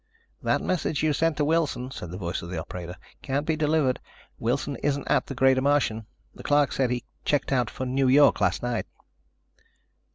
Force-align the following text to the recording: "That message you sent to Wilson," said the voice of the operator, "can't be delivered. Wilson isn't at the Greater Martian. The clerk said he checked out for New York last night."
"That 0.41 0.63
message 0.63 1.03
you 1.03 1.13
sent 1.13 1.37
to 1.37 1.45
Wilson," 1.45 1.91
said 1.91 2.09
the 2.09 2.17
voice 2.17 2.41
of 2.41 2.49
the 2.49 2.57
operator, 2.57 2.95
"can't 3.21 3.45
be 3.45 3.55
delivered. 3.55 3.99
Wilson 4.39 4.75
isn't 4.77 5.07
at 5.07 5.27
the 5.27 5.35
Greater 5.35 5.61
Martian. 5.61 6.07
The 6.33 6.41
clerk 6.41 6.71
said 6.71 6.89
he 6.89 7.03
checked 7.23 7.51
out 7.51 7.69
for 7.69 7.85
New 7.85 8.07
York 8.07 8.41
last 8.41 8.63
night." 8.63 8.87